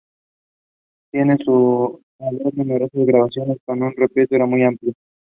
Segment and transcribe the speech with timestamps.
[1.11, 4.93] Tiene en su haber numerosas grabaciones con un repertorio muy amplio.